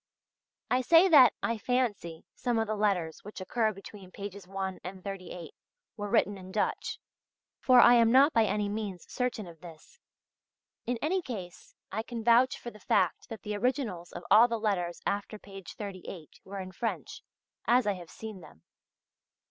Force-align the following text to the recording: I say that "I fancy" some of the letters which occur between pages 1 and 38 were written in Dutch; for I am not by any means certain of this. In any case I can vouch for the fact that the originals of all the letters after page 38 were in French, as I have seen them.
I 0.71 0.81
say 0.81 1.07
that 1.09 1.33
"I 1.43 1.59
fancy" 1.59 2.25
some 2.33 2.57
of 2.57 2.65
the 2.65 2.73
letters 2.75 3.23
which 3.23 3.39
occur 3.39 3.71
between 3.71 4.09
pages 4.09 4.47
1 4.47 4.79
and 4.83 5.03
38 5.03 5.53
were 5.95 6.09
written 6.09 6.39
in 6.39 6.51
Dutch; 6.51 6.97
for 7.59 7.79
I 7.79 7.93
am 7.93 8.11
not 8.11 8.33
by 8.33 8.45
any 8.45 8.67
means 8.67 9.05
certain 9.07 9.45
of 9.45 9.61
this. 9.61 9.99
In 10.87 10.97
any 11.03 11.21
case 11.21 11.75
I 11.91 12.01
can 12.01 12.23
vouch 12.23 12.57
for 12.57 12.71
the 12.71 12.79
fact 12.79 13.29
that 13.29 13.43
the 13.43 13.55
originals 13.55 14.11
of 14.11 14.23
all 14.31 14.47
the 14.47 14.57
letters 14.59 15.01
after 15.05 15.37
page 15.37 15.75
38 15.75 16.39
were 16.43 16.59
in 16.59 16.71
French, 16.71 17.21
as 17.67 17.85
I 17.85 17.93
have 17.93 18.09
seen 18.09 18.41
them. 18.41 18.63